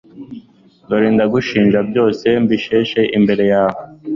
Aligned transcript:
dore 0.87 1.09
ndagushinja, 1.15 1.79
byose 1.89 2.25
mbisheshe 2.43 2.99
imbere 3.17 3.43
yawe 3.53 3.79